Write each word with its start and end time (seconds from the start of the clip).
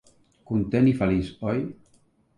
Content 0.51 0.89
i 0.93 0.95
feliç, 1.03 1.31
oi? 1.53 1.63